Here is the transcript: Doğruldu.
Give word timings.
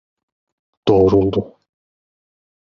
Doğruldu. 0.87 1.57